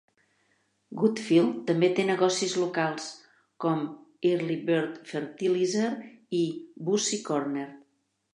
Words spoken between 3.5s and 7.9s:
com "Early Bird Fertilizer" i "Busy Corner".